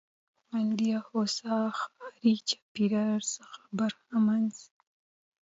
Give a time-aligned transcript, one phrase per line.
[0.47, 4.71] خوندي او هوسا ښاري چاپېريال څخه برخمن سي.